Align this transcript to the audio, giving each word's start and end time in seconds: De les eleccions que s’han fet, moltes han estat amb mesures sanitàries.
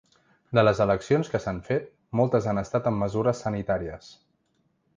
De 0.57 0.61
les 0.63 0.79
eleccions 0.85 1.29
que 1.33 1.41
s’han 1.43 1.59
fet, 1.67 1.85
moltes 2.21 2.49
han 2.53 2.63
estat 2.63 2.89
amb 2.93 3.01
mesures 3.05 3.43
sanitàries. 3.47 4.09